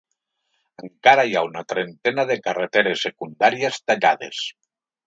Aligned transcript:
Encara 0.87 1.25
hi 1.29 1.35
ha 1.35 1.43
una 1.49 1.63
trentena 1.75 2.27
de 2.33 2.39
carreteres 2.49 3.07
secundàries 3.09 3.83
tallades. 3.89 4.47